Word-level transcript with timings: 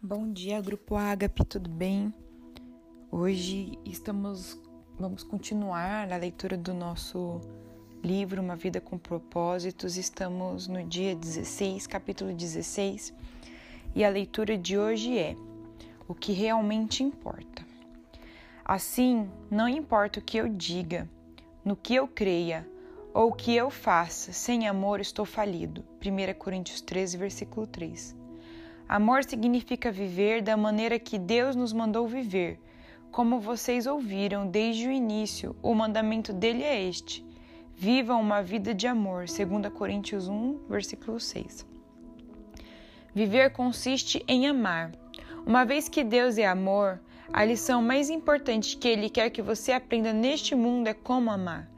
Bom 0.00 0.32
dia, 0.32 0.60
grupo 0.60 0.94
Ágape, 0.94 1.44
tudo 1.44 1.68
bem? 1.68 2.14
Hoje 3.10 3.76
estamos 3.84 4.56
vamos 4.96 5.24
continuar 5.24 6.12
a 6.12 6.16
leitura 6.16 6.56
do 6.56 6.72
nosso 6.72 7.40
livro 8.00 8.40
Uma 8.40 8.54
Vida 8.54 8.80
com 8.80 8.96
Propósitos. 8.96 9.96
Estamos 9.96 10.68
no 10.68 10.84
dia 10.84 11.16
16, 11.16 11.88
capítulo 11.88 12.32
16, 12.32 13.12
e 13.92 14.04
a 14.04 14.08
leitura 14.08 14.56
de 14.56 14.78
hoje 14.78 15.18
é 15.18 15.34
O 16.06 16.14
que 16.14 16.30
realmente 16.30 17.02
importa. 17.02 17.66
Assim, 18.64 19.28
não 19.50 19.68
importa 19.68 20.20
o 20.20 20.22
que 20.22 20.36
eu 20.36 20.48
diga, 20.48 21.10
no 21.64 21.74
que 21.74 21.96
eu 21.96 22.06
creia 22.06 22.64
ou 23.12 23.30
o 23.30 23.34
que 23.34 23.52
eu 23.52 23.68
faça, 23.68 24.32
sem 24.32 24.68
amor 24.68 25.00
estou 25.00 25.24
falido. 25.24 25.84
1 26.00 26.38
Coríntios 26.38 26.80
13, 26.80 27.16
versículo 27.16 27.66
3. 27.66 28.27
Amor 28.88 29.22
significa 29.24 29.92
viver 29.92 30.42
da 30.42 30.56
maneira 30.56 30.98
que 30.98 31.18
Deus 31.18 31.54
nos 31.54 31.72
mandou 31.72 32.06
viver 32.06 32.58
como 33.10 33.40
vocês 33.40 33.86
ouviram 33.86 34.46
desde 34.46 34.86
o 34.86 34.92
início, 34.92 35.56
o 35.62 35.74
mandamento 35.74 36.32
dele 36.32 36.62
é 36.62 36.80
este: 36.80 37.24
vivam 37.74 38.20
uma 38.20 38.42
vida 38.42 38.74
de 38.74 38.86
amor, 38.86 39.24
2 39.24 39.72
Coríntios 39.72 40.28
1, 40.28 40.66
versículo 40.68 41.18
6. 41.18 41.66
Viver 43.14 43.50
consiste 43.50 44.22
em 44.28 44.46
amar. 44.46 44.92
Uma 45.46 45.64
vez 45.64 45.88
que 45.88 46.04
Deus 46.04 46.36
é 46.38 46.46
amor, 46.46 47.00
a 47.32 47.44
lição 47.44 47.82
mais 47.82 48.10
importante 48.10 48.76
que 48.76 48.86
ele 48.86 49.08
quer 49.08 49.30
que 49.30 49.42
você 49.42 49.72
aprenda 49.72 50.12
neste 50.12 50.54
mundo 50.54 50.86
é 50.86 50.94
como 50.94 51.30
amar. 51.30 51.68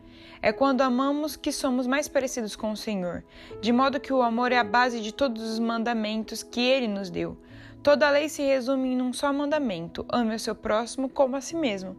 É 0.42 0.52
quando 0.52 0.80
amamos 0.80 1.36
que 1.36 1.52
somos 1.52 1.86
mais 1.86 2.08
parecidos 2.08 2.56
com 2.56 2.72
o 2.72 2.76
Senhor, 2.76 3.22
de 3.60 3.72
modo 3.72 4.00
que 4.00 4.12
o 4.12 4.22
amor 4.22 4.52
é 4.52 4.58
a 4.58 4.64
base 4.64 5.00
de 5.00 5.12
todos 5.12 5.42
os 5.42 5.58
mandamentos 5.58 6.42
que 6.42 6.60
ele 6.60 6.88
nos 6.88 7.10
deu. 7.10 7.36
Toda 7.82 8.06
a 8.06 8.10
lei 8.10 8.28
se 8.28 8.42
resume 8.42 8.92
em 8.92 9.02
um 9.02 9.12
só 9.12 9.32
mandamento: 9.32 10.04
ame 10.08 10.34
o 10.34 10.38
seu 10.38 10.54
próximo 10.54 11.08
como 11.10 11.36
a 11.36 11.40
si 11.40 11.54
mesmo. 11.54 11.94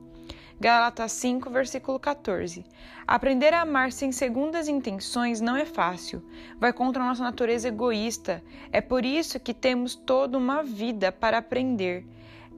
Gálatas 0.59 1.11
5, 1.13 1.49
versículo 1.49 1.99
14. 1.99 2.63
Aprender 3.07 3.51
a 3.51 3.61
amar 3.61 3.91
sem 3.91 4.11
segundas 4.11 4.67
intenções 4.67 5.41
não 5.41 5.57
é 5.57 5.65
fácil. 5.65 6.23
Vai 6.59 6.71
contra 6.71 7.01
a 7.01 7.07
nossa 7.07 7.23
natureza 7.23 7.67
egoísta. 7.67 8.43
É 8.71 8.79
por 8.79 9.03
isso 9.03 9.39
que 9.39 9.55
temos 9.55 9.95
toda 9.95 10.37
uma 10.37 10.61
vida 10.61 11.11
para 11.11 11.39
aprender. 11.39 12.05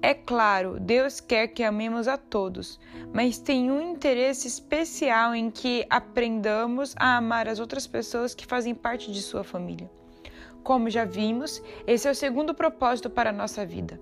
É 0.05 0.13
claro, 0.13 0.81
Deus 0.81 1.21
quer 1.21 1.47
que 1.47 1.63
amemos 1.63 2.09
a 2.09 2.17
todos, 2.17 2.77
mas 3.13 3.39
tem 3.39 3.71
um 3.71 3.81
interesse 3.81 4.49
especial 4.49 5.33
em 5.33 5.49
que 5.49 5.85
aprendamos 5.89 6.93
a 6.97 7.15
amar 7.15 7.47
as 7.47 7.57
outras 7.57 7.87
pessoas 7.87 8.35
que 8.35 8.45
fazem 8.45 8.75
parte 8.75 9.13
de 9.13 9.21
sua 9.21 9.45
família. 9.45 9.89
Como 10.61 10.89
já 10.89 11.05
vimos, 11.05 11.63
esse 11.87 12.05
é 12.05 12.11
o 12.11 12.15
segundo 12.15 12.53
propósito 12.53 13.09
para 13.09 13.29
a 13.29 13.33
nossa 13.33 13.65
vida. 13.65 13.97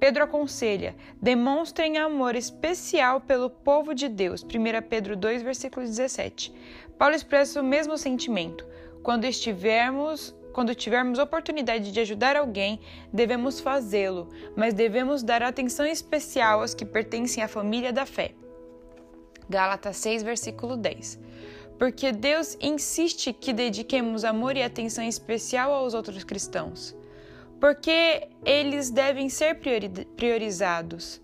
Pedro 0.00 0.24
aconselha: 0.24 0.96
demonstrem 1.20 1.98
amor 1.98 2.34
especial 2.34 3.20
pelo 3.20 3.50
povo 3.50 3.94
de 3.94 4.08
Deus. 4.08 4.42
1 4.42 4.88
Pedro 4.88 5.14
2, 5.18 5.42
versículo 5.42 5.84
17. 5.84 6.50
Paulo 6.98 7.14
expressa 7.14 7.60
o 7.60 7.64
mesmo 7.64 7.98
sentimento. 7.98 8.66
Quando 9.02 9.26
estivermos 9.26 10.34
quando 10.52 10.74
tivermos 10.74 11.18
oportunidade 11.18 11.90
de 11.90 12.00
ajudar 12.00 12.36
alguém, 12.36 12.80
devemos 13.12 13.60
fazê-lo, 13.60 14.28
mas 14.56 14.74
devemos 14.74 15.22
dar 15.22 15.42
atenção 15.42 15.86
especial 15.86 16.60
aos 16.60 16.74
que 16.74 16.84
pertencem 16.84 17.42
à 17.42 17.48
família 17.48 17.92
da 17.92 18.06
fé. 18.06 18.34
Gálatas 19.48 19.96
6, 19.96 20.22
versículo 20.22 20.76
10 20.76 21.20
porque 21.82 22.12
Deus 22.12 22.56
insiste 22.60 23.32
que 23.32 23.52
dediquemos 23.52 24.24
amor 24.24 24.56
e 24.56 24.62
atenção 24.62 25.02
especial 25.02 25.72
aos 25.72 25.94
outros 25.94 26.22
cristãos, 26.22 26.94
porque 27.58 28.28
eles 28.44 28.88
devem 28.88 29.28
ser 29.28 29.58
priorizados 30.16 31.20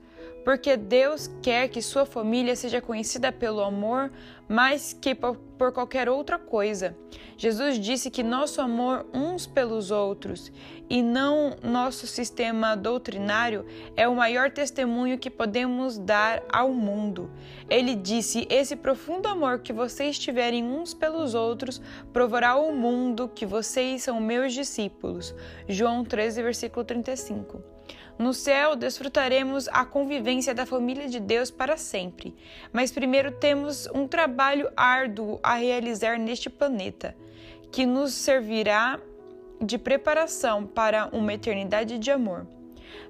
porque 0.48 0.78
Deus 0.78 1.30
quer 1.42 1.68
que 1.68 1.82
sua 1.82 2.06
família 2.06 2.56
seja 2.56 2.80
conhecida 2.80 3.30
pelo 3.30 3.60
amor 3.60 4.10
mais 4.48 4.96
que 4.98 5.14
por, 5.14 5.36
qualquer 5.74 6.08
outra 6.08 6.38
coisa. 6.38 6.96
Jesus 7.36 7.78
disse 7.78 8.10
que 8.10 8.22
nosso 8.22 8.62
amor 8.62 9.04
uns 9.12 9.46
pelos 9.46 9.90
outros 9.90 10.50
e 10.88 11.02
não 11.02 11.54
nosso 11.62 12.06
sistema 12.06 12.74
doutrinário 12.74 13.66
é 13.94 14.08
o 14.08 14.16
maior 14.16 14.50
testemunho 14.50 15.18
que 15.18 15.28
podemos 15.28 15.98
dar 15.98 16.42
ao 16.50 16.70
mundo. 16.72 17.30
Ele 17.68 17.94
disse: 17.94 18.46
Esse 18.48 18.74
profundo 18.74 19.28
amor 19.28 19.58
que 19.58 19.70
vocês 19.70 20.18
tiverem 20.18 20.64
uns 20.64 20.94
pelos 20.94 21.34
outros 21.34 21.78
provará 22.10 22.52
ao 22.52 22.72
mundo 22.72 23.28
que 23.28 23.44
vocês 23.44 24.04
são 24.04 24.18
meus 24.18 24.54
discípulos. 24.54 25.34
João 25.68 26.02
13, 26.02 26.42
versículo 26.42 26.86
35. 26.86 27.77
No 28.18 28.34
céu, 28.34 28.74
desfrutaremos 28.74 29.68
a 29.68 29.84
convivência 29.84 30.52
da 30.52 30.66
família 30.66 31.08
de 31.08 31.20
Deus 31.20 31.52
para 31.52 31.76
sempre, 31.76 32.34
mas 32.72 32.90
primeiro 32.90 33.30
temos 33.30 33.86
um 33.94 34.08
trabalho 34.08 34.68
árduo 34.76 35.38
a 35.40 35.54
realizar 35.54 36.18
neste 36.18 36.50
planeta, 36.50 37.14
que 37.70 37.86
nos 37.86 38.12
servirá 38.12 38.98
de 39.60 39.78
preparação 39.78 40.66
para 40.66 41.08
uma 41.12 41.32
eternidade 41.32 41.96
de 41.96 42.10
amor. 42.10 42.44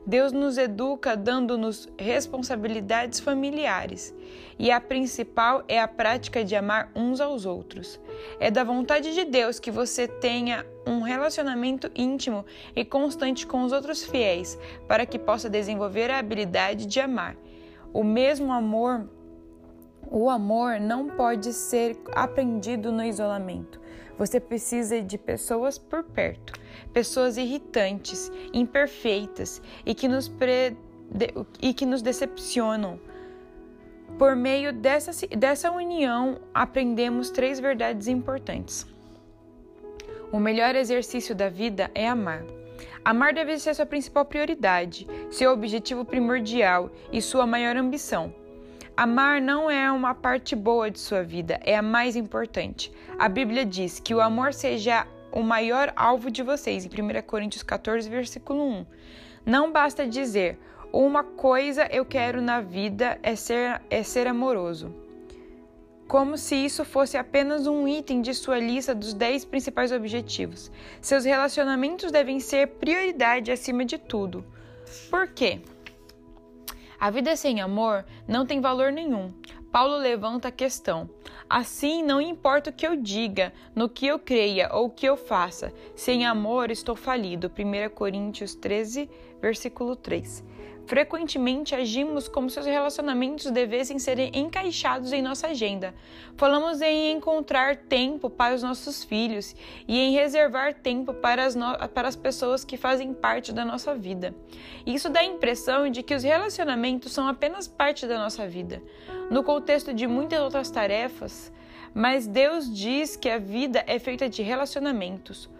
Deus 0.06 0.32
nos 0.32 0.58
educa 0.58 1.16
dando-nos 1.16 1.88
responsabilidades 1.98 3.18
familiares, 3.18 4.14
e 4.58 4.70
a 4.70 4.80
principal 4.80 5.64
é 5.68 5.80
a 5.80 5.88
prática 5.88 6.44
de 6.44 6.54
amar 6.54 6.90
uns 6.94 7.20
aos 7.20 7.46
outros. 7.46 7.98
É 8.38 8.50
da 8.50 8.64
vontade 8.64 9.14
de 9.14 9.24
Deus 9.24 9.58
que 9.58 9.70
você 9.70 10.06
tenha 10.06 10.66
um 10.88 11.02
relacionamento 11.02 11.90
íntimo 11.94 12.44
e 12.74 12.84
constante 12.84 13.46
com 13.46 13.62
os 13.62 13.72
outros 13.72 14.02
fiéis, 14.02 14.58
para 14.86 15.06
que 15.06 15.18
possa 15.18 15.48
desenvolver 15.50 16.10
a 16.10 16.18
habilidade 16.18 16.86
de 16.86 17.00
amar. 17.00 17.36
O 17.92 18.02
mesmo 18.02 18.52
amor 18.52 19.08
o 20.10 20.30
amor 20.30 20.80
não 20.80 21.08
pode 21.08 21.52
ser 21.52 21.96
aprendido 22.14 22.90
no 22.90 23.04
isolamento. 23.04 23.80
Você 24.16 24.40
precisa 24.40 25.02
de 25.02 25.18
pessoas 25.18 25.78
por 25.78 26.02
perto, 26.02 26.54
pessoas 26.92 27.36
irritantes, 27.36 28.32
imperfeitas 28.52 29.62
e 29.84 29.94
que 29.94 30.08
nos, 30.08 30.26
pre... 30.26 30.76
e 31.60 31.74
que 31.74 31.86
nos 31.86 32.02
decepcionam. 32.02 32.98
Por 34.18 34.34
meio 34.34 34.72
dessa, 34.72 35.26
dessa 35.36 35.70
união, 35.70 36.40
aprendemos 36.54 37.30
três 37.30 37.60
verdades 37.60 38.08
importantes. 38.08 38.86
O 40.30 40.38
melhor 40.38 40.74
exercício 40.74 41.34
da 41.34 41.48
vida 41.48 41.90
é 41.94 42.06
amar. 42.06 42.44
Amar 43.02 43.32
deve 43.32 43.58
ser 43.58 43.74
sua 43.74 43.86
principal 43.86 44.26
prioridade, 44.26 45.06
seu 45.30 45.50
objetivo 45.52 46.04
primordial 46.04 46.90
e 47.10 47.22
sua 47.22 47.46
maior 47.46 47.76
ambição. 47.76 48.34
Amar 48.94 49.40
não 49.40 49.70
é 49.70 49.90
uma 49.90 50.14
parte 50.14 50.54
boa 50.54 50.90
de 50.90 50.98
sua 50.98 51.22
vida, 51.22 51.58
é 51.64 51.76
a 51.76 51.82
mais 51.82 52.14
importante. 52.14 52.92
A 53.18 53.26
Bíblia 53.28 53.64
diz 53.64 54.00
que 54.00 54.14
o 54.14 54.20
amor 54.20 54.52
seja 54.52 55.06
o 55.32 55.42
maior 55.42 55.92
alvo 55.96 56.30
de 56.30 56.42
vocês, 56.42 56.84
em 56.84 56.88
1 56.88 57.22
Coríntios 57.22 57.62
14, 57.62 58.10
versículo 58.10 58.62
1. 58.62 58.86
Não 59.46 59.72
basta 59.72 60.06
dizer, 60.06 60.58
uma 60.92 61.24
coisa 61.24 61.88
eu 61.90 62.04
quero 62.04 62.42
na 62.42 62.60
vida 62.60 63.18
é 63.22 63.34
ser, 63.34 63.80
é 63.88 64.02
ser 64.02 64.26
amoroso. 64.26 65.07
Como 66.08 66.38
se 66.38 66.56
isso 66.56 66.86
fosse 66.86 67.18
apenas 67.18 67.66
um 67.66 67.86
item 67.86 68.22
de 68.22 68.32
sua 68.32 68.58
lista 68.58 68.94
dos 68.94 69.12
10 69.12 69.44
principais 69.44 69.92
objetivos. 69.92 70.72
Seus 71.02 71.26
relacionamentos 71.26 72.10
devem 72.10 72.40
ser 72.40 72.66
prioridade 72.66 73.52
acima 73.52 73.84
de 73.84 73.98
tudo. 73.98 74.42
Por 75.10 75.28
quê? 75.28 75.60
A 76.98 77.10
vida 77.10 77.36
sem 77.36 77.60
amor 77.60 78.06
não 78.26 78.46
tem 78.46 78.58
valor 78.58 78.90
nenhum. 78.90 79.30
Paulo 79.70 79.98
levanta 79.98 80.48
a 80.48 80.52
questão. 80.52 81.10
Assim, 81.48 82.02
não 82.02 82.22
importa 82.22 82.70
o 82.70 82.72
que 82.72 82.86
eu 82.86 82.96
diga, 82.96 83.52
no 83.74 83.86
que 83.86 84.06
eu 84.06 84.18
creia 84.18 84.70
ou 84.72 84.86
o 84.86 84.90
que 84.90 85.06
eu 85.06 85.16
faça, 85.16 85.72
sem 85.94 86.26
amor 86.26 86.70
estou 86.70 86.96
falido. 86.96 87.50
1 87.50 87.94
Coríntios 87.94 88.54
13, 88.54 89.10
versículo 89.42 89.94
3. 89.94 90.42
Frequentemente 90.88 91.74
agimos 91.74 92.28
como 92.28 92.48
se 92.48 92.58
os 92.58 92.64
relacionamentos 92.64 93.50
devessem 93.50 93.98
ser 93.98 94.34
encaixados 94.34 95.12
em 95.12 95.20
nossa 95.20 95.48
agenda. 95.48 95.94
Falamos 96.34 96.80
em 96.80 97.12
encontrar 97.12 97.76
tempo 97.76 98.30
para 98.30 98.54
os 98.54 98.62
nossos 98.62 99.04
filhos 99.04 99.54
e 99.86 99.98
em 99.98 100.14
reservar 100.14 100.72
tempo 100.72 101.12
para 101.12 101.44
as, 101.44 101.54
para 101.92 102.08
as 102.08 102.16
pessoas 102.16 102.64
que 102.64 102.78
fazem 102.78 103.12
parte 103.12 103.52
da 103.52 103.66
nossa 103.66 103.94
vida. 103.94 104.34
Isso 104.86 105.10
dá 105.10 105.20
a 105.20 105.26
impressão 105.26 105.90
de 105.90 106.02
que 106.02 106.14
os 106.14 106.22
relacionamentos 106.22 107.12
são 107.12 107.28
apenas 107.28 107.68
parte 107.68 108.06
da 108.06 108.16
nossa 108.16 108.48
vida, 108.48 108.82
no 109.30 109.44
contexto 109.44 109.92
de 109.92 110.06
muitas 110.06 110.40
outras 110.40 110.70
tarefas, 110.70 111.52
mas 111.92 112.26
Deus 112.26 112.74
diz 112.74 113.14
que 113.14 113.28
a 113.28 113.36
vida 113.36 113.84
é 113.86 113.98
feita 113.98 114.26
de 114.26 114.40
relacionamentos. 114.40 115.50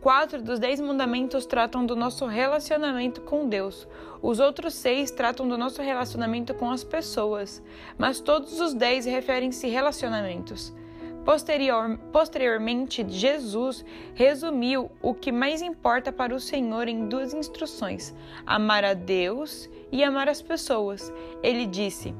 Quatro 0.00 0.40
dos 0.40 0.58
dez 0.58 0.80
mandamentos 0.80 1.44
tratam 1.44 1.84
do 1.84 1.94
nosso 1.94 2.24
relacionamento 2.24 3.20
com 3.20 3.46
Deus. 3.46 3.86
Os 4.22 4.40
outros 4.40 4.72
seis 4.72 5.10
tratam 5.10 5.46
do 5.46 5.58
nosso 5.58 5.82
relacionamento 5.82 6.54
com 6.54 6.70
as 6.70 6.82
pessoas. 6.82 7.62
Mas 7.98 8.18
todos 8.18 8.60
os 8.60 8.72
dez 8.72 9.04
referem-se 9.04 9.68
relacionamentos. 9.68 10.74
Posterior, 11.22 11.98
posteriormente, 12.10 13.04
Jesus 13.06 13.84
resumiu 14.14 14.90
o 15.02 15.12
que 15.12 15.30
mais 15.30 15.60
importa 15.60 16.10
para 16.10 16.34
o 16.34 16.40
Senhor 16.40 16.88
em 16.88 17.06
duas 17.06 17.34
instruções: 17.34 18.14
amar 18.46 18.86
a 18.86 18.94
Deus 18.94 19.68
e 19.92 20.02
amar 20.02 20.30
as 20.30 20.40
pessoas. 20.40 21.12
Ele 21.42 21.66
disse: 21.66 22.14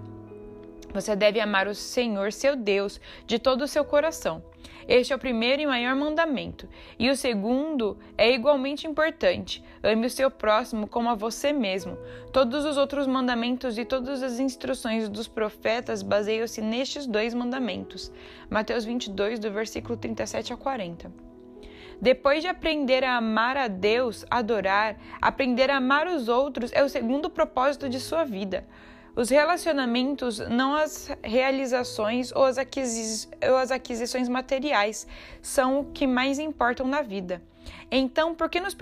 Você 0.92 1.16
deve 1.16 1.40
amar 1.40 1.66
o 1.66 1.74
Senhor, 1.74 2.30
seu 2.30 2.54
Deus, 2.54 3.00
de 3.26 3.38
todo 3.38 3.62
o 3.62 3.68
seu 3.68 3.86
coração. 3.86 4.49
Este 4.90 5.12
é 5.12 5.16
o 5.16 5.20
primeiro 5.20 5.62
e 5.62 5.66
maior 5.68 5.94
mandamento. 5.94 6.68
E 6.98 7.08
o 7.10 7.16
segundo 7.16 7.96
é 8.18 8.32
igualmente 8.32 8.88
importante: 8.88 9.62
ame 9.84 10.04
o 10.04 10.10
seu 10.10 10.28
próximo 10.28 10.88
como 10.88 11.08
a 11.08 11.14
você 11.14 11.52
mesmo. 11.52 11.96
Todos 12.32 12.64
os 12.64 12.76
outros 12.76 13.06
mandamentos 13.06 13.78
e 13.78 13.84
todas 13.84 14.20
as 14.20 14.40
instruções 14.40 15.08
dos 15.08 15.28
profetas 15.28 16.02
baseiam-se 16.02 16.60
nestes 16.60 17.06
dois 17.06 17.32
mandamentos. 17.32 18.10
Mateus 18.50 18.84
22, 18.84 19.38
do 19.38 19.52
versículo 19.52 19.96
37 19.96 20.52
a 20.52 20.56
40. 20.56 21.12
Depois 22.02 22.42
de 22.42 22.48
aprender 22.48 23.04
a 23.04 23.16
amar 23.16 23.56
a 23.56 23.68
Deus, 23.68 24.26
adorar, 24.28 24.96
aprender 25.22 25.70
a 25.70 25.76
amar 25.76 26.08
os 26.08 26.28
outros 26.28 26.72
é 26.72 26.82
o 26.82 26.88
segundo 26.88 27.30
propósito 27.30 27.88
de 27.88 28.00
sua 28.00 28.24
vida. 28.24 28.66
Os 29.16 29.28
relacionamentos, 29.28 30.38
não 30.38 30.74
as 30.74 31.10
realizações 31.22 32.32
ou 32.32 32.44
as, 32.44 32.58
aquisi 32.58 33.28
ou 33.48 33.56
as 33.56 33.70
aquisições 33.70 34.28
materiais, 34.28 35.06
são 35.42 35.80
o 35.80 35.84
que 35.86 36.06
mais 36.06 36.38
importam 36.38 36.86
na 36.86 37.02
vida. 37.02 37.42
Então, 37.90 38.34
por 38.34 38.48
que 38.48 38.60
nos, 38.60 38.76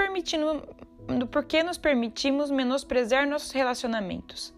por 1.31 1.45
que 1.45 1.63
nos 1.63 1.79
permitimos 1.79 2.51
menosprezar 2.51 3.27
nossos 3.27 3.53
relacionamentos? 3.53 4.55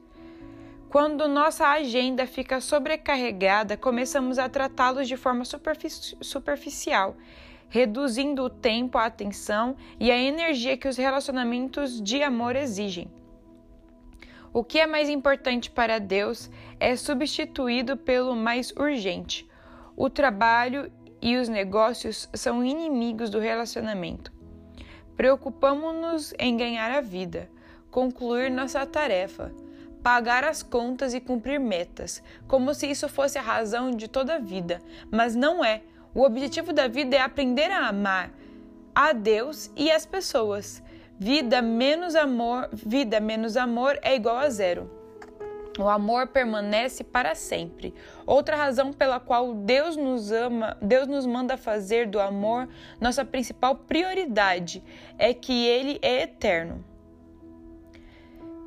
Quando 0.88 1.28
nossa 1.28 1.68
agenda 1.68 2.26
fica 2.26 2.60
sobrecarregada, 2.60 3.76
começamos 3.76 4.40
a 4.40 4.48
tratá-los 4.48 5.06
de 5.06 5.16
forma 5.16 5.44
superfici 5.44 6.16
superficial, 6.20 7.16
reduzindo 7.68 8.42
o 8.42 8.50
tempo, 8.50 8.98
a 8.98 9.06
atenção 9.06 9.76
e 10.00 10.10
a 10.10 10.18
energia 10.18 10.76
que 10.76 10.88
os 10.88 10.96
relacionamentos 10.96 12.02
de 12.02 12.24
amor 12.24 12.56
exigem. 12.56 13.08
O 14.52 14.64
que 14.64 14.80
é 14.80 14.86
mais 14.86 15.08
importante 15.08 15.70
para 15.70 16.00
Deus 16.00 16.50
é 16.80 16.96
substituído 16.96 17.96
pelo 17.96 18.34
mais 18.34 18.72
urgente. 18.72 19.48
O 19.96 20.10
trabalho 20.10 20.90
e 21.22 21.36
os 21.36 21.48
negócios 21.48 22.28
são 22.34 22.64
inimigos 22.64 23.30
do 23.30 23.38
relacionamento. 23.38 24.32
Preocupamos-nos 25.16 26.34
em 26.36 26.56
ganhar 26.56 26.90
a 26.90 27.00
vida, 27.00 27.48
concluir 27.92 28.50
nossa 28.50 28.84
tarefa, 28.84 29.52
pagar 30.02 30.42
as 30.42 30.64
contas 30.64 31.14
e 31.14 31.20
cumprir 31.20 31.60
metas, 31.60 32.20
como 32.48 32.74
se 32.74 32.90
isso 32.90 33.08
fosse 33.08 33.38
a 33.38 33.42
razão 33.42 33.90
de 33.92 34.08
toda 34.08 34.34
a 34.34 34.38
vida, 34.38 34.82
mas 35.12 35.36
não 35.36 35.64
é. 35.64 35.82
O 36.12 36.22
objetivo 36.22 36.72
da 36.72 36.88
vida 36.88 37.14
é 37.14 37.20
aprender 37.20 37.70
a 37.70 37.86
amar 37.86 38.32
a 38.92 39.12
Deus 39.12 39.70
e 39.76 39.92
as 39.92 40.04
pessoas 40.04 40.82
Vida 41.22 41.60
menos 41.60 42.16
amor, 42.16 42.70
vida 42.72 43.20
menos 43.20 43.54
amor 43.54 43.98
é 44.00 44.16
igual 44.16 44.38
a 44.38 44.48
zero. 44.48 44.90
O 45.78 45.86
amor 45.86 46.28
permanece 46.28 47.04
para 47.04 47.34
sempre. 47.34 47.92
Outra 48.24 48.56
razão 48.56 48.90
pela 48.90 49.20
qual 49.20 49.52
Deus 49.52 49.98
nos 49.98 50.32
ama, 50.32 50.78
Deus 50.80 51.06
nos 51.06 51.26
manda 51.26 51.58
fazer 51.58 52.06
do 52.06 52.18
amor 52.18 52.66
nossa 52.98 53.22
principal 53.22 53.76
prioridade 53.76 54.82
é 55.18 55.34
que 55.34 55.66
ele 55.66 55.98
é 56.00 56.22
eterno. 56.22 56.82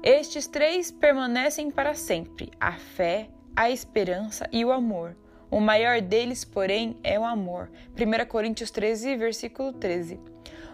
Estes 0.04 0.46
três 0.46 0.92
permanecem 0.92 1.72
para 1.72 1.96
sempre: 1.96 2.52
a 2.62 2.74
fé, 2.74 3.30
a 3.56 3.72
esperança 3.72 4.48
e 4.52 4.64
o 4.64 4.72
amor. 4.72 5.18
O 5.50 5.60
maior 5.60 6.02
deles, 6.02 6.46
porém, 6.46 6.98
é 7.04 7.20
o 7.20 7.26
amor. 7.26 7.72
1 7.98 8.28
Coríntios 8.28 8.70
13, 8.70 9.18
versículo 9.18 9.74
13. 9.74 10.20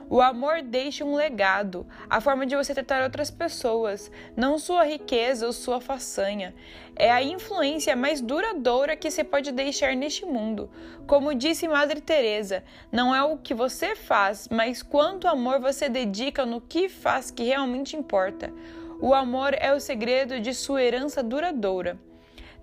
O 0.10 0.22
amor 0.22 0.64
deixa 0.64 1.06
um 1.06 1.14
legado, 1.14 1.86
a 2.10 2.20
forma 2.20 2.44
de 2.44 2.56
você 2.56 2.74
tratar 2.74 3.04
outras 3.04 3.30
pessoas, 3.30 4.12
não 4.36 4.58
sua 4.58 4.84
riqueza 4.84 5.46
ou 5.46 5.54
sua 5.54 5.80
façanha. 5.80 6.56
É 6.96 7.12
a 7.12 7.22
influência 7.22 7.96
mais 7.96 8.20
duradoura 8.20 8.96
que 8.96 9.12
você 9.12 9.24
pode 9.24 9.52
deixar 9.52 9.96
neste 9.96 10.26
mundo. 10.26 10.68
Como 11.06 11.36
disse 11.36 11.68
Madre 11.68 12.02
Teresa, 12.02 12.64
não 12.92 13.14
é 13.14 13.22
o 13.22 13.38
que 13.38 13.54
você 13.54 13.96
faz, 13.96 14.48
mas 14.50 14.82
quanto 14.82 15.28
amor 15.28 15.60
você 15.60 15.88
dedica 15.88 16.44
no 16.44 16.60
que 16.60 16.90
faz 16.90 17.30
que 17.30 17.44
realmente 17.44 17.96
importa. 17.96 18.52
O 19.00 19.14
amor 19.14 19.54
é 19.54 19.72
o 19.74 19.80
segredo 19.80 20.40
de 20.40 20.56
sua 20.56 20.82
herança 20.82 21.22
duradoura. 21.22 22.00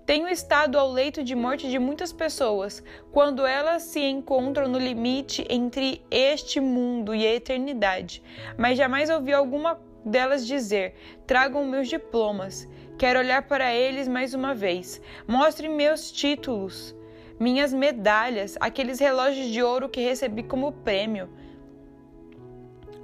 Tenho 0.07 0.29
estado 0.29 0.79
ao 0.79 0.89
leito 0.89 1.21
de 1.21 1.35
morte 1.35 1.69
de 1.69 1.77
muitas 1.77 2.13
pessoas 2.13 2.81
quando 3.11 3.45
elas 3.45 3.83
se 3.83 3.99
encontram 3.99 4.69
no 4.69 4.79
limite 4.79 5.45
entre 5.49 6.01
este 6.09 6.61
mundo 6.61 7.13
e 7.13 7.27
a 7.27 7.35
eternidade, 7.35 8.23
mas 8.57 8.77
jamais 8.77 9.09
ouvi 9.09 9.33
alguma 9.33 9.77
delas 10.05 10.47
dizer: 10.47 10.95
tragam 11.27 11.65
meus 11.65 11.89
diplomas. 11.89 12.69
Quero 12.97 13.19
olhar 13.19 13.49
para 13.49 13.75
eles 13.75 14.07
mais 14.07 14.33
uma 14.33 14.55
vez. 14.55 15.01
Mostrem 15.27 15.69
meus 15.69 16.09
títulos, 16.09 16.95
minhas 17.37 17.73
medalhas, 17.73 18.55
aqueles 18.61 19.01
relógios 19.01 19.47
de 19.47 19.61
ouro 19.61 19.89
que 19.89 19.99
recebi 19.99 20.41
como 20.41 20.71
prêmio. 20.71 21.27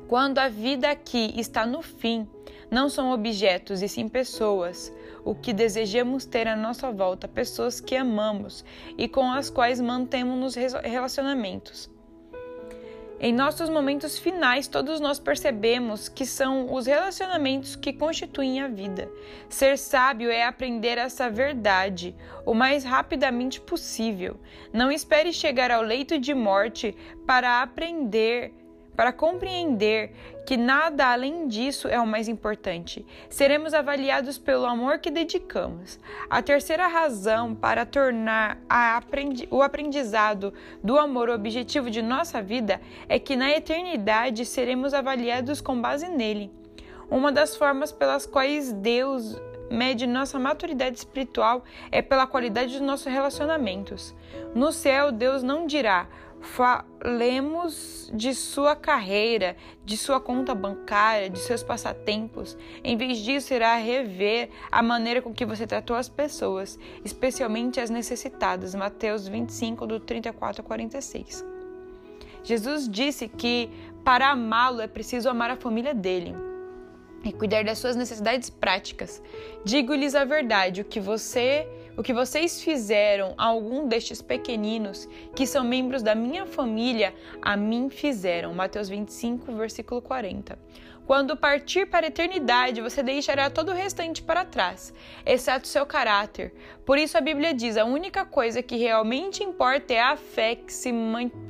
Quando 0.07 0.39
a 0.39 0.47
vida 0.47 0.89
aqui 0.89 1.33
está 1.35 1.65
no 1.65 1.81
fim, 1.81 2.25
não 2.71 2.87
são 2.87 3.11
objetos 3.11 3.81
e 3.81 3.89
sim 3.89 4.07
pessoas 4.07 4.89
o 5.23 5.33
que 5.33 5.53
desejamos 5.53 6.25
ter 6.25 6.47
à 6.47 6.55
nossa 6.55 6.91
volta, 6.91 7.27
pessoas 7.27 7.79
que 7.79 7.95
amamos 7.95 8.63
e 8.97 9.07
com 9.07 9.31
as 9.31 9.49
quais 9.49 9.79
mantemos 9.79 10.55
relacionamentos. 10.55 11.89
Em 13.19 13.31
nossos 13.31 13.69
momentos 13.69 14.19
finais, 14.19 14.67
todos 14.67 14.99
nós 14.99 15.17
percebemos 15.17 16.09
que 16.09 16.25
são 16.25 16.73
os 16.73 16.87
relacionamentos 16.87 17.73
que 17.73 17.93
constituem 17.93 18.59
a 18.59 18.67
vida. 18.67 19.09
Ser 19.47 19.77
sábio 19.77 20.29
é 20.29 20.43
aprender 20.43 20.97
essa 20.97 21.29
verdade 21.29 22.13
o 22.45 22.53
mais 22.53 22.83
rapidamente 22.83 23.61
possível. 23.61 24.37
Não 24.73 24.91
espere 24.91 25.31
chegar 25.31 25.71
ao 25.71 25.81
leito 25.81 26.19
de 26.19 26.33
morte 26.33 26.93
para 27.25 27.61
aprender 27.61 28.53
para 28.95 29.11
compreender 29.11 30.11
que 30.45 30.57
nada 30.57 31.07
além 31.07 31.47
disso 31.47 31.87
é 31.87 31.99
o 31.99 32.05
mais 32.05 32.27
importante. 32.27 33.05
Seremos 33.29 33.73
avaliados 33.73 34.37
pelo 34.37 34.65
amor 34.65 34.99
que 34.99 35.09
dedicamos. 35.09 35.99
A 36.29 36.41
terceira 36.41 36.87
razão 36.87 37.55
para 37.55 37.85
tornar 37.85 38.57
aprendi 38.67 39.47
o 39.49 39.61
aprendizado 39.61 40.53
do 40.83 40.97
amor 40.97 41.29
o 41.29 41.33
objetivo 41.33 41.89
de 41.89 42.01
nossa 42.01 42.41
vida 42.41 42.81
é 43.07 43.17
que 43.17 43.35
na 43.35 43.51
eternidade 43.51 44.45
seremos 44.45 44.93
avaliados 44.93 45.61
com 45.61 45.79
base 45.79 46.07
nele. 46.07 46.51
Uma 47.09 47.31
das 47.31 47.55
formas 47.55 47.91
pelas 47.91 48.25
quais 48.25 48.71
Deus 48.71 49.39
mede 49.69 50.05
nossa 50.05 50.37
maturidade 50.37 50.97
espiritual 50.97 51.63
é 51.91 52.01
pela 52.01 52.27
qualidade 52.27 52.73
dos 52.73 52.81
nossos 52.81 53.07
relacionamentos. 53.07 54.15
No 54.53 54.71
céu, 54.71 55.11
Deus 55.11 55.41
não 55.41 55.65
dirá: 55.65 56.07
Falemos 56.43 58.11
de 58.13 58.35
sua 58.35 58.75
carreira, 58.75 59.55
de 59.85 59.95
sua 59.95 60.19
conta 60.19 60.53
bancária, 60.53 61.29
de 61.29 61.39
seus 61.39 61.63
passatempos. 61.63 62.57
Em 62.83 62.97
vez 62.97 63.19
disso, 63.19 63.53
irá 63.53 63.75
rever 63.77 64.49
a 64.69 64.83
maneira 64.83 65.21
com 65.21 65.33
que 65.33 65.45
você 65.45 65.65
tratou 65.65 65.95
as 65.95 66.09
pessoas, 66.09 66.77
especialmente 67.03 67.79
as 67.79 67.89
necessitadas. 67.89 68.75
Mateus 68.75 69.25
25, 69.25 69.87
do 69.87 69.99
34 70.01 70.61
a 70.61 70.65
46. 70.65 71.45
Jesus 72.43 72.89
disse 72.89 73.29
que 73.29 73.69
para 74.03 74.29
amá-lo 74.29 74.81
é 74.81 74.87
preciso 74.87 75.29
amar 75.29 75.49
a 75.49 75.55
família 75.55 75.93
dele 75.93 76.35
e 77.23 77.31
cuidar 77.31 77.63
das 77.63 77.79
suas 77.79 77.95
necessidades 77.95 78.49
práticas. 78.49 79.23
Digo-lhes 79.63 80.13
a 80.13 80.25
verdade, 80.25 80.81
o 80.81 80.85
que 80.85 80.99
você, 80.99 81.65
o 81.97 82.03
que 82.03 82.13
vocês 82.13 82.61
fizeram 82.61 83.33
a 83.37 83.45
algum 83.45 83.87
destes 83.87 84.21
pequeninos 84.21 85.07
que 85.35 85.45
são 85.45 85.63
membros 85.63 86.01
da 86.01 86.15
minha 86.15 86.45
família, 86.45 87.13
a 87.41 87.55
mim 87.55 87.89
fizeram. 87.89 88.53
Mateus 88.53 88.89
25, 88.89 89.51
versículo 89.53 90.01
40. 90.01 90.57
Quando 91.05 91.35
partir 91.35 91.85
para 91.85 92.05
a 92.05 92.07
eternidade, 92.07 92.79
você 92.79 93.03
deixará 93.03 93.49
todo 93.49 93.71
o 93.71 93.75
restante 93.75 94.21
para 94.21 94.45
trás, 94.45 94.93
exceto 95.25 95.67
seu 95.67 95.85
caráter. 95.85 96.53
Por 96.85 96.97
isso 96.97 97.17
a 97.17 97.21
Bíblia 97.21 97.53
diz: 97.53 97.75
a 97.75 97.83
única 97.83 98.23
coisa 98.23 98.63
que 98.63 98.77
realmente 98.77 99.43
importa 99.43 99.93
é 99.93 99.99
a 99.99 100.15
fé 100.15 100.55
que 100.55 100.71
se, 100.71 100.91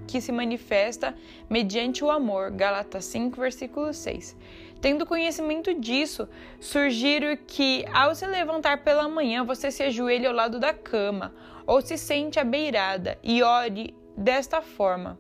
que 0.08 0.20
se 0.20 0.32
manifesta 0.32 1.16
mediante 1.48 2.04
o 2.04 2.10
amor. 2.10 2.50
Galatas 2.50 3.06
5, 3.06 3.40
versículo 3.40 3.94
6. 3.94 4.36
Tendo 4.84 5.06
conhecimento 5.06 5.74
disso, 5.74 6.28
sugiro 6.60 7.38
que, 7.48 7.86
ao 7.94 8.13
se 8.13 8.28
levantar 8.28 8.84
pela 8.84 9.08
manhã, 9.08 9.42
você 9.42 9.72
se 9.72 9.82
ajoelhe 9.82 10.25
ao 10.25 10.34
lado 10.34 10.60
da 10.60 10.74
cama 10.74 11.34
ou 11.66 11.82
se 11.82 11.98
sente 11.98 12.38
à 12.38 12.44
beirada 12.44 13.18
e 13.24 13.42
ore 13.42 13.96
desta 14.18 14.62
forma. 14.62 15.18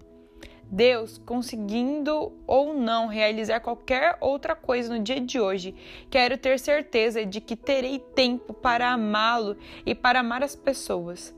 Deus, 0.65 1.17
conseguindo 1.17 2.33
ou 2.45 2.73
não 2.73 3.07
realizar 3.07 3.61
qualquer 3.61 4.17
outra 4.19 4.53
coisa 4.53 4.93
no 4.93 5.01
dia 5.01 5.21
de 5.21 5.39
hoje, 5.39 5.73
quero 6.09 6.37
ter 6.37 6.59
certeza 6.59 7.25
de 7.25 7.39
que 7.39 7.55
terei 7.55 7.99
tempo 7.99 8.53
para 8.53 8.91
amá-lo 8.91 9.55
e 9.85 9.95
para 9.95 10.19
amar 10.19 10.43
as 10.43 10.57
pessoas, 10.57 11.33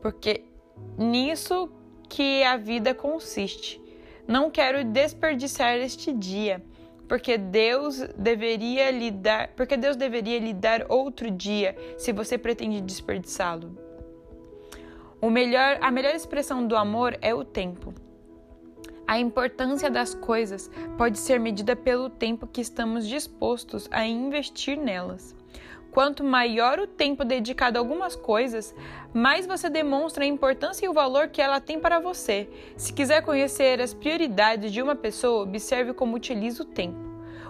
porque 0.00 0.44
nisso 0.96 1.70
que 2.08 2.42
a 2.42 2.56
vida 2.56 2.94
consiste. 2.94 3.78
Não 4.26 4.50
quero 4.50 4.82
desperdiçar 4.82 5.76
este 5.76 6.10
dia, 6.10 6.64
porque 7.08 7.38
Deus 7.38 7.98
deveria 8.16 8.90
lhe 8.90 9.10
dar, 9.10 9.48
porque 9.56 9.76
Deus 9.76 9.96
deveria 9.96 10.38
lhe 10.38 10.52
dar 10.52 10.86
outro 10.88 11.30
dia, 11.30 11.76
se 11.96 12.12
você 12.12 12.36
pretende 12.36 12.80
desperdiçá-lo. 12.80 13.76
O 15.20 15.30
melhor, 15.30 15.78
a 15.80 15.90
melhor 15.90 16.14
expressão 16.14 16.66
do 16.66 16.76
amor 16.76 17.16
é 17.20 17.34
o 17.34 17.44
tempo. 17.44 17.94
A 19.06 19.20
importância 19.20 19.88
das 19.88 20.14
coisas 20.14 20.68
pode 20.98 21.18
ser 21.18 21.38
medida 21.38 21.76
pelo 21.76 22.10
tempo 22.10 22.46
que 22.46 22.60
estamos 22.60 23.06
dispostos 23.06 23.86
a 23.92 24.04
investir 24.04 24.76
nelas. 24.76 25.35
Quanto 25.96 26.22
maior 26.22 26.78
o 26.78 26.86
tempo 26.86 27.24
dedicado 27.24 27.78
a 27.78 27.80
algumas 27.80 28.14
coisas, 28.14 28.74
mais 29.14 29.46
você 29.46 29.70
demonstra 29.70 30.24
a 30.24 30.26
importância 30.26 30.84
e 30.84 30.88
o 30.90 30.92
valor 30.92 31.28
que 31.28 31.40
ela 31.40 31.58
tem 31.58 31.80
para 31.80 31.98
você. 31.98 32.50
Se 32.76 32.92
quiser 32.92 33.22
conhecer 33.22 33.80
as 33.80 33.94
prioridades 33.94 34.70
de 34.70 34.82
uma 34.82 34.94
pessoa, 34.94 35.44
observe 35.44 35.94
como 35.94 36.14
utiliza 36.14 36.62
o 36.62 36.66
tempo. 36.66 36.98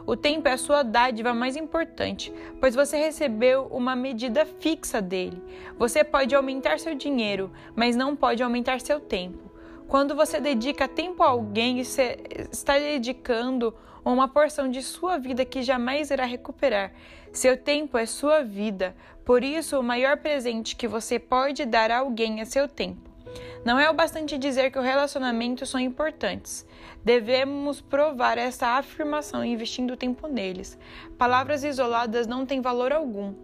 O 0.06 0.14
tempo 0.14 0.46
é 0.46 0.52
a 0.52 0.58
sua 0.58 0.84
dádiva 0.84 1.34
mais 1.34 1.56
importante, 1.56 2.32
pois 2.60 2.76
você 2.76 2.96
recebeu 2.96 3.66
uma 3.66 3.96
medida 3.96 4.46
fixa 4.46 5.02
dele. 5.02 5.42
Você 5.76 6.04
pode 6.04 6.32
aumentar 6.32 6.78
seu 6.78 6.94
dinheiro, 6.94 7.50
mas 7.74 7.96
não 7.96 8.14
pode 8.14 8.44
aumentar 8.44 8.80
seu 8.80 9.00
tempo. 9.00 9.45
Quando 9.88 10.16
você 10.16 10.40
dedica 10.40 10.88
tempo 10.88 11.22
a 11.22 11.28
alguém, 11.28 11.82
você 11.84 12.18
está 12.50 12.76
dedicando 12.76 13.72
uma 14.04 14.26
porção 14.26 14.68
de 14.68 14.82
sua 14.82 15.16
vida 15.16 15.44
que 15.44 15.62
jamais 15.62 16.10
irá 16.10 16.24
recuperar. 16.24 16.92
Seu 17.32 17.56
tempo 17.56 17.96
é 17.96 18.04
sua 18.04 18.42
vida, 18.42 18.96
por 19.24 19.44
isso 19.44 19.78
o 19.78 19.82
maior 19.82 20.16
presente 20.16 20.74
que 20.74 20.88
você 20.88 21.18
pode 21.18 21.64
dar 21.64 21.90
a 21.90 21.98
alguém 21.98 22.40
é 22.40 22.44
seu 22.44 22.66
tempo. 22.66 23.15
Não 23.64 23.78
é 23.78 23.90
o 23.90 23.94
bastante 23.94 24.38
dizer 24.38 24.70
que 24.70 24.78
os 24.78 24.84
relacionamentos 24.84 25.68
são 25.68 25.80
importantes. 25.80 26.66
Devemos 27.04 27.80
provar 27.80 28.38
essa 28.38 28.78
afirmação 28.78 29.44
investindo 29.44 29.96
tempo 29.96 30.28
neles. 30.28 30.78
Palavras 31.18 31.64
isoladas 31.64 32.26
não 32.26 32.46
têm 32.46 32.60
valor 32.60 32.92
algum. 32.92 33.34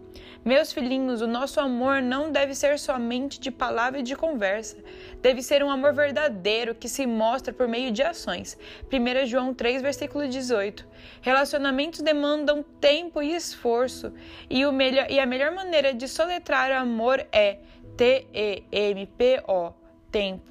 Meus 0.45 0.73
filhinhos, 0.73 1.21
o 1.21 1.27
nosso 1.27 1.59
amor 1.61 2.01
não 2.01 2.29
deve 2.29 2.53
ser 2.53 2.77
somente 2.77 3.39
de 3.39 3.49
palavra 3.49 3.99
e 3.99 4.03
de 4.03 4.15
conversa. 4.15 4.77
Deve 5.21 5.41
ser 5.41 5.63
um 5.63 5.69
amor 5.69 5.93
verdadeiro 5.93 6.75
que 6.75 6.89
se 6.89 7.07
mostra 7.07 7.53
por 7.53 7.67
meio 7.67 7.91
de 7.91 8.03
ações. 8.03 8.57
1 8.91 9.25
João 9.25 9.53
3, 9.53 9.81
versículo 9.81 10.27
18. 10.27 10.85
Relacionamentos 11.21 12.01
demandam 12.01 12.63
tempo 12.81 13.21
e 13.21 13.33
esforço, 13.33 14.13
e, 14.49 14.65
o 14.65 14.71
melhor, 14.73 15.09
e 15.09 15.19
a 15.19 15.25
melhor 15.25 15.53
maneira 15.53 15.93
de 15.93 16.07
soletrar 16.07 16.71
o 16.71 16.81
amor 16.81 17.25
é 17.31 17.59
T-E-M-P-O, 17.95 19.73
tempo. 20.13 20.47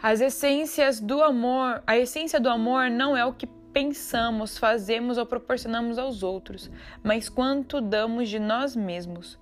As 0.00 0.20
essências 0.20 1.00
do 1.00 1.20
amor, 1.22 1.82
a 1.84 1.98
essência 1.98 2.38
do 2.38 2.48
amor 2.48 2.88
não 2.88 3.16
é 3.16 3.24
o 3.24 3.32
que 3.32 3.46
pensamos, 3.72 4.56
fazemos 4.56 5.18
ou 5.18 5.26
proporcionamos 5.26 5.98
aos 5.98 6.22
outros, 6.22 6.70
mas 7.02 7.28
quanto 7.28 7.80
damos 7.80 8.28
de 8.28 8.38
nós 8.38 8.76
mesmos. 8.76 9.36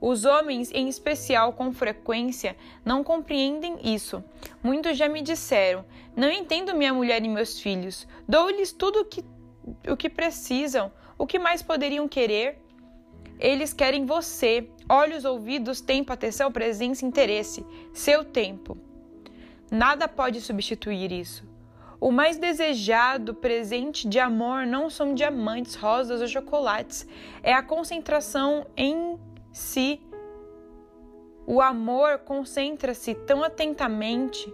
Os 0.00 0.24
homens, 0.24 0.70
em 0.72 0.88
especial, 0.88 1.52
com 1.52 1.72
frequência, 1.72 2.56
não 2.84 3.02
compreendem 3.02 3.94
isso. 3.94 4.22
Muitos 4.62 4.96
já 4.96 5.08
me 5.08 5.22
disseram: 5.22 5.84
Não 6.16 6.30
entendo 6.30 6.74
minha 6.74 6.92
mulher 6.92 7.24
e 7.24 7.28
meus 7.28 7.60
filhos. 7.60 8.06
Dou-lhes 8.28 8.72
tudo 8.72 9.00
o 9.00 9.04
que, 9.04 9.24
o 9.88 9.96
que 9.96 10.10
precisam. 10.10 10.92
O 11.16 11.26
que 11.26 11.38
mais 11.38 11.62
poderiam 11.62 12.08
querer? 12.08 12.58
Eles 13.38 13.72
querem 13.72 14.04
você. 14.04 14.68
Olhos, 14.94 15.24
ouvidos, 15.24 15.80
tempo, 15.80 16.12
atenção, 16.12 16.52
presença, 16.52 17.06
interesse. 17.06 17.64
Seu 17.94 18.22
tempo. 18.22 18.76
Nada 19.70 20.06
pode 20.06 20.38
substituir 20.42 21.10
isso. 21.10 21.48
O 21.98 22.12
mais 22.12 22.36
desejado 22.36 23.32
presente 23.32 24.06
de 24.06 24.18
amor 24.18 24.66
não 24.66 24.90
são 24.90 25.14
diamantes, 25.14 25.76
rosas 25.76 26.20
ou 26.20 26.28
chocolates, 26.28 27.08
é 27.42 27.54
a 27.54 27.62
concentração 27.62 28.66
em 28.76 29.18
si. 29.50 29.98
O 31.46 31.62
amor 31.62 32.18
concentra-se 32.18 33.14
tão 33.14 33.42
atentamente. 33.42 34.52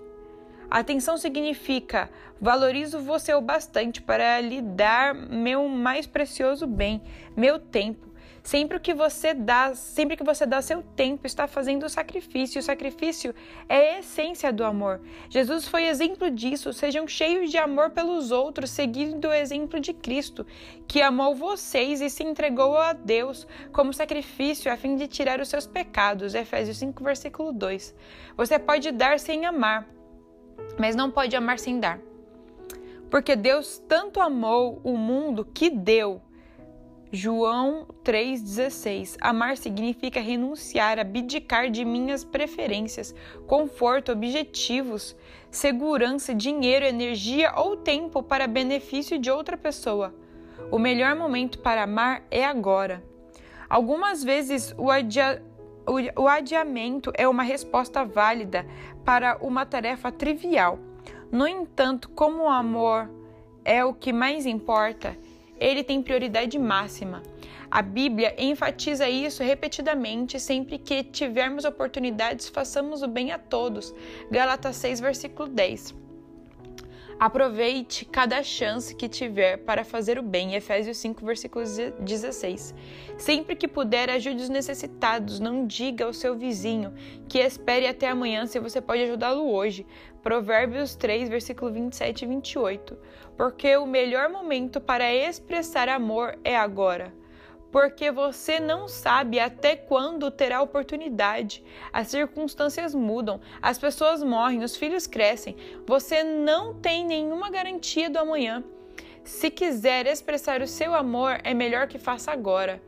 Atenção 0.71 1.17
significa 1.17 2.09
valorizo 2.41 3.01
você 3.01 3.35
o 3.35 3.41
bastante 3.41 4.01
para 4.01 4.41
lhe 4.41 4.63
dar 4.63 5.17
meu 5.17 5.69
mais 5.69 6.07
precioso 6.07 6.65
bem, 6.65 7.03
meu 7.37 7.59
tempo. 7.59 8.08
Sempre 8.49 8.81
que 8.81 8.95
você 8.95 9.35
dá, 9.35 9.75
sempre 9.75 10.17
que 10.17 10.25
você 10.25 10.47
dá 10.47 10.63
seu 10.63 10.83
tempo, 10.83 11.27
está 11.27 11.47
fazendo 11.47 11.85
o 11.85 11.89
sacrifício. 11.91 12.59
O 12.61 12.63
sacrifício 12.63 13.35
é 13.69 13.97
a 13.97 13.99
essência 13.99 14.51
do 14.51 14.65
amor. 14.65 15.03
Jesus 15.29 15.69
foi 15.69 15.85
exemplo 15.85 16.31
disso. 16.31 16.73
Sejam 16.73 17.07
cheios 17.07 17.51
de 17.51 17.59
amor 17.59 17.91
pelos 17.91 18.31
outros, 18.31 18.71
seguindo 18.71 19.29
o 19.29 19.35
exemplo 19.35 19.79
de 19.79 19.93
Cristo, 19.93 20.47
que 20.87 21.03
amou 21.03 21.35
vocês 21.35 22.01
e 22.01 22.09
se 22.09 22.25
entregou 22.25 22.79
a 22.79 22.95
Deus 22.95 23.47
como 23.71 23.93
sacrifício 23.93 24.73
a 24.73 24.79
fim 24.79 24.97
de 24.97 25.07
tirar 25.07 25.43
os 25.43 25.51
seus 25.51 25.67
pecados. 25.67 26.35
Efésios 26.35 26.79
5, 26.79 27.05
versículo 27.05 27.53
2. 27.53 27.95
Você 28.35 28.59
pode 28.59 28.91
dar 28.93 29.21
sem 29.21 29.45
amar, 29.45 29.87
mas 30.79 30.97
não 30.97 31.11
pode 31.11 31.37
amar 31.37 31.59
sem 31.59 31.79
dar. 31.79 32.01
Porque 33.11 33.37
Deus 33.37 33.79
tanto 33.87 34.23
amou 34.23 34.81
o 34.83 34.97
mundo 34.97 35.45
que 35.45 35.69
deu 35.69 36.23
João 37.11 37.87
3,16 38.05 39.17
Amar 39.19 39.57
significa 39.57 40.21
renunciar, 40.21 40.99
abdicar 40.99 41.71
de 41.71 41.83
minhas 41.83 42.23
preferências, 42.23 43.15
conforto, 43.47 44.13
objetivos, 44.13 45.17
segurança, 45.51 46.35
dinheiro, 46.35 46.85
energia 46.85 47.55
ou 47.57 47.79
tempo 47.79 48.23
para 48.23 48.47
benefício 48.47 49.19
de 49.19 49.31
outra 49.31 49.57
pessoa. 49.57 50.15
O 50.71 50.79
melhor 50.79 51.17
momento 51.17 51.61
para 51.61 51.85
amar 51.85 52.25
é 52.31 52.45
agora. 52.45 53.03
Algumas 53.71 54.23
vezes 54.23 54.75
o, 54.77 54.91
adia... 54.91 55.43
o 56.15 56.29
adiamento 56.29 57.11
é 57.15 57.27
uma 57.27 57.43
resposta 57.43 58.05
válida 58.05 58.67
para 59.03 59.39
uma 59.41 59.65
tarefa 59.65 60.13
trivial. 60.13 60.79
No 61.33 61.49
entanto, 61.49 62.11
como 62.11 62.43
o 62.43 62.49
amor 62.51 63.11
é 63.65 63.83
o 63.83 63.95
que 63.95 64.13
mais 64.13 64.45
importa, 64.45 65.17
ele 65.59 65.85
tem 65.85 66.03
prioridade 66.03 66.59
máxima. 66.59 67.23
A 67.71 67.83
Bíblia 67.83 68.35
enfatiza 68.39 69.09
isso 69.09 69.43
repetidamente, 69.43 70.41
sempre 70.41 70.79
que 70.79 71.05
tivermos 71.05 71.65
oportunidades, 71.65 72.49
façamos 72.49 73.03
o 73.03 73.09
bem 73.09 73.31
a 73.31 73.39
todos. 73.39 73.95
Gálatas 74.31 74.77
6, 74.77 75.01
versículo 75.01 75.49
10. 75.49 75.95
Aproveite 77.19 78.05
cada 78.05 78.41
chance 78.45 78.95
que 78.95 79.09
tiver 79.09 79.57
para 79.59 79.85
fazer 79.85 80.21
o 80.21 80.23
bem. 80.23 80.55
Efésios 80.55 80.99
5, 80.99 81.27
versículo 81.27 81.65
16. 81.99 82.73
Sempre 83.19 83.57
que 83.57 83.67
puder, 83.67 84.09
ajude 84.09 84.45
os 84.45 84.49
necessitados. 84.49 85.41
Não 85.41 85.67
diga 85.67 86.05
ao 86.05 86.13
seu 86.13 86.37
vizinho 86.37 86.95
que 87.29 87.41
espere 87.41 87.89
até 87.89 88.09
amanhã 88.09 88.47
se 88.47 88.61
você 88.61 88.81
pode 88.81 89.03
ajudá-lo 89.03 89.53
hoje. 89.53 89.85
Provérbios 90.23 90.95
3, 90.95 91.29
versículo 91.29 91.73
27 91.73 92.23
e 92.23 92.29
28. 92.29 92.97
Porque 93.39 93.75
o 93.79 93.87
melhor 93.87 94.29
momento 94.29 94.81
para 94.81 95.15
expressar 95.15 95.89
amor 95.89 96.39
é 96.45 96.55
agora 96.55 97.17
porque 97.71 98.11
você 98.11 98.59
não 98.59 98.89
sabe 98.89 99.39
até 99.39 99.77
quando 99.77 100.31
terá 100.31 100.63
oportunidade. 100.63 101.63
As 101.93 102.09
circunstâncias 102.09 102.95
mudam, 102.95 103.41
as 103.61 103.79
pessoas 103.79 104.23
morrem, 104.23 104.65
os 104.65 104.77
filhos 104.77 105.07
crescem. 105.07 105.57
Você 105.87 106.23
não 106.25 106.75
tem 106.75 107.05
nenhuma 107.05 107.51
garantia 107.51 108.09
do 108.09 108.19
amanhã. 108.19 108.65
Se 109.23 109.51
quiser 109.51 110.07
expressar 110.07 110.63
o 110.63 110.67
seu 110.67 110.95
amor, 110.95 111.39
é 111.45 111.53
melhor 111.53 111.87
que 111.87 111.99
faça 111.99 112.33
agora, 112.33 112.83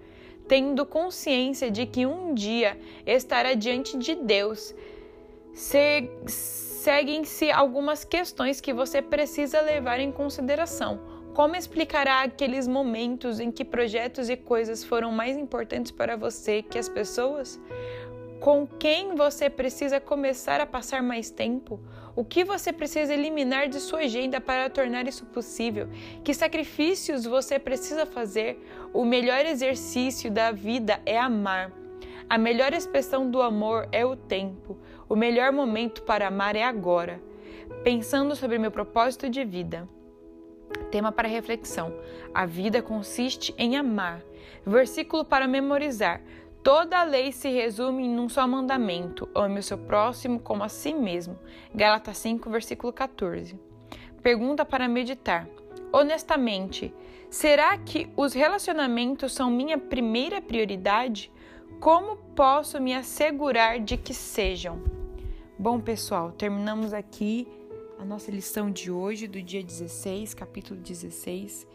tendo 0.48 0.86
consciência 0.86 1.70
de 1.70 1.84
que 1.84 2.06
um 2.06 2.32
dia 2.32 2.78
estará 3.04 3.52
diante 3.52 3.98
de 3.98 4.14
Deus. 4.14 4.74
Se, 5.52 6.10
Seguem-se 6.80 7.50
algumas 7.50 8.06
questões 8.06 8.58
que 8.58 8.72
você 8.72 9.02
precisa 9.02 9.60
levar 9.60 10.00
em 10.00 10.10
consideração 10.10 10.98
como 11.34 11.54
explicará 11.54 12.22
aqueles 12.22 12.66
momentos 12.66 13.38
em 13.38 13.50
que 13.52 13.66
projetos 13.66 14.30
e 14.30 14.36
coisas 14.36 14.82
foram 14.82 15.12
mais 15.12 15.36
importantes 15.36 15.92
para 15.92 16.16
você 16.16 16.62
que 16.62 16.78
as 16.78 16.88
pessoas? 16.88 17.60
Com 18.40 18.66
quem 18.66 19.14
você 19.14 19.50
precisa 19.50 20.00
começar 20.00 20.58
a 20.58 20.66
passar 20.66 21.02
mais 21.02 21.30
tempo? 21.30 21.78
O 22.16 22.24
que 22.24 22.44
você 22.44 22.72
precisa 22.72 23.12
eliminar 23.12 23.68
de 23.68 23.78
sua 23.78 24.00
agenda 24.00 24.40
para 24.40 24.70
tornar 24.70 25.06
isso 25.06 25.26
possível? 25.26 25.86
Que 26.24 26.32
sacrifícios 26.32 27.26
você 27.26 27.58
precisa 27.58 28.06
fazer? 28.06 28.58
O 28.94 29.04
melhor 29.04 29.44
exercício 29.44 30.30
da 30.30 30.50
vida 30.50 30.98
é 31.04 31.18
amar. 31.18 31.70
A 32.30 32.38
melhor 32.38 32.72
expressão 32.72 33.28
do 33.28 33.42
amor 33.42 33.88
é 33.90 34.06
o 34.06 34.14
tempo. 34.14 34.78
O 35.10 35.16
melhor 35.16 35.50
momento 35.50 36.04
para 36.04 36.28
amar 36.28 36.54
é 36.54 36.62
agora. 36.62 37.20
Pensando 37.82 38.36
sobre 38.36 38.60
meu 38.60 38.70
propósito 38.70 39.28
de 39.28 39.44
vida. 39.44 39.88
Tema 40.92 41.10
para 41.10 41.26
reflexão: 41.26 41.92
A 42.32 42.46
vida 42.46 42.80
consiste 42.80 43.52
em 43.58 43.76
amar. 43.76 44.22
Versículo 44.64 45.24
para 45.24 45.48
memorizar: 45.48 46.22
Toda 46.62 47.00
a 47.00 47.02
lei 47.02 47.32
se 47.32 47.48
resume 47.48 48.04
em 48.04 48.20
um 48.20 48.28
só 48.28 48.46
mandamento: 48.46 49.28
ame 49.34 49.58
o 49.58 49.62
seu 49.64 49.76
próximo 49.76 50.38
como 50.38 50.62
a 50.62 50.68
si 50.68 50.94
mesmo. 50.94 51.36
Gálatas 51.74 52.16
5, 52.18 52.48
versículo 52.48 52.92
14. 52.92 53.58
Pergunta 54.22 54.64
para 54.64 54.86
meditar. 54.86 55.48
Honestamente, 55.92 56.94
será 57.28 57.76
que 57.78 58.08
os 58.16 58.32
relacionamentos 58.32 59.32
são 59.32 59.50
minha 59.50 59.76
primeira 59.76 60.40
prioridade? 60.40 61.32
Como 61.80 62.14
posso 62.36 62.80
me 62.80 62.94
assegurar 62.94 63.80
de 63.80 63.96
que 63.96 64.14
sejam? 64.14 64.99
Bom, 65.60 65.78
pessoal, 65.78 66.32
terminamos 66.32 66.94
aqui 66.94 67.46
a 67.98 68.04
nossa 68.06 68.30
lição 68.30 68.70
de 68.70 68.90
hoje, 68.90 69.28
do 69.28 69.42
dia 69.42 69.62
16, 69.62 70.32
capítulo 70.32 70.80
16. 70.80 71.66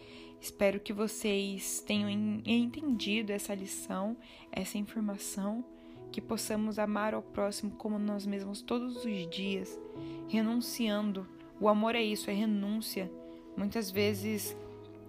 Espero 0.42 0.80
que 0.80 0.92
vocês 0.92 1.84
tenham 1.86 2.10
entendido 2.44 3.32
essa 3.32 3.54
lição, 3.54 4.18
essa 4.52 4.80
informação, 4.80 5.64
que 6.12 6.20
possamos 6.20 6.80
amar 6.80 7.14
ao 7.14 7.22
próximo 7.22 7.74
como 7.78 8.00
nós 8.00 8.26
mesmos 8.26 8.60
todos 8.60 9.06
os 9.06 9.30
dias, 9.30 9.80
renunciando. 10.28 11.28
O 11.62 11.70
amor 11.70 11.94
é 11.94 12.02
isso, 12.02 12.32
é 12.32 12.34
renúncia. 12.34 13.12
Muitas 13.56 13.92
vezes 13.92 14.58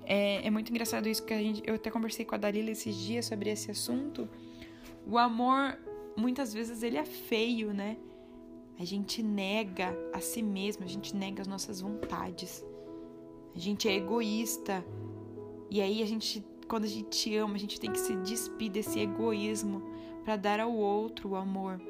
é, 0.04 0.46
é 0.46 0.50
muito 0.50 0.68
engraçado 0.68 1.08
isso 1.08 1.24
que 1.24 1.32
a 1.32 1.38
gente. 1.38 1.62
Eu 1.64 1.76
até 1.76 1.90
conversei 1.90 2.26
com 2.26 2.34
a 2.34 2.38
Dalila 2.38 2.72
esses 2.72 2.94
dias 2.94 3.24
sobre 3.24 3.48
esse 3.48 3.70
assunto. 3.70 4.28
O 5.06 5.16
amor, 5.16 5.78
muitas 6.14 6.52
vezes, 6.52 6.82
ele 6.82 6.98
é 6.98 7.06
feio, 7.06 7.72
né? 7.72 7.96
A 8.78 8.84
gente 8.84 9.22
nega 9.22 9.96
a 10.12 10.20
si 10.20 10.42
mesmo, 10.42 10.84
a 10.84 10.88
gente 10.88 11.16
nega 11.16 11.42
as 11.42 11.48
nossas 11.48 11.80
vontades. 11.80 12.64
A 13.54 13.58
gente 13.58 13.88
é 13.88 13.94
egoísta, 13.94 14.84
e 15.70 15.80
aí 15.80 16.02
a 16.02 16.06
gente, 16.06 16.44
quando 16.68 16.84
a 16.84 16.88
gente 16.88 17.34
ama, 17.36 17.54
a 17.54 17.58
gente 17.58 17.80
tem 17.80 17.90
que 17.90 17.98
se 17.98 18.14
despir 18.16 18.70
desse 18.70 19.00
egoísmo 19.00 19.82
para 20.24 20.36
dar 20.36 20.60
ao 20.60 20.72
outro 20.72 21.30
o 21.30 21.36
amor. 21.36 21.80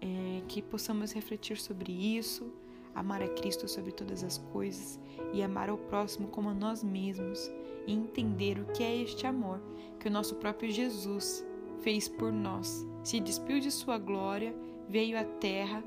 É, 0.00 0.42
que 0.46 0.62
possamos 0.62 1.12
refletir 1.12 1.58
sobre 1.58 1.92
isso, 1.92 2.52
amar 2.94 3.20
a 3.20 3.28
Cristo 3.28 3.68
sobre 3.68 3.90
todas 3.90 4.22
as 4.22 4.38
coisas 4.38 4.98
e 5.32 5.42
amar 5.42 5.68
ao 5.68 5.76
próximo 5.76 6.28
como 6.28 6.48
a 6.50 6.54
nós 6.54 6.84
mesmos 6.84 7.50
e 7.84 7.92
entender 7.92 8.60
o 8.60 8.66
que 8.66 8.84
é 8.84 8.96
este 8.96 9.26
amor 9.26 9.60
que 9.98 10.06
o 10.06 10.10
nosso 10.10 10.36
próprio 10.36 10.70
Jesus 10.70 11.44
fez 11.80 12.08
por 12.08 12.32
nós. 12.32 12.86
Se 13.02 13.18
despiu 13.18 13.58
de 13.58 13.72
sua 13.72 13.98
glória, 13.98 14.54
veio 14.88 15.18
à 15.18 15.24
terra 15.24 15.82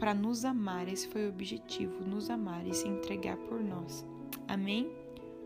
para 0.00 0.14
nos 0.14 0.44
amar. 0.46 0.88
Esse 0.88 1.06
foi 1.06 1.26
o 1.26 1.28
objetivo, 1.28 2.02
nos 2.04 2.30
amar 2.30 2.66
e 2.66 2.74
se 2.74 2.88
entregar 2.88 3.36
por 3.36 3.62
nós. 3.62 4.04
Amém? 4.48 4.90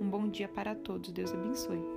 Um 0.01 0.09
bom 0.09 0.29
dia 0.29 0.49
para 0.49 0.75
todos. 0.75 1.11
Deus 1.11 1.33
abençoe. 1.33 1.94